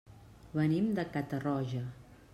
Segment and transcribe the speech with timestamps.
[0.59, 1.87] Venim de Catarroja.